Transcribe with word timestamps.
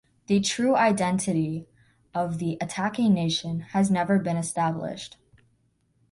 The 0.25 0.39
true 0.39 0.75
identity 0.75 1.67
of 2.15 2.39
the 2.39 2.57
attacking 2.59 3.13
nation 3.13 3.59
has 3.75 3.91
never 3.91 4.17
been 4.17 4.35
established. 4.35 5.17